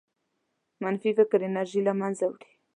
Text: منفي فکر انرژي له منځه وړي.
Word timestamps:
منفي 0.83 1.11
فکر 1.17 1.39
انرژي 1.47 1.81
له 1.87 1.93
منځه 2.01 2.25
وړي. 2.31 2.51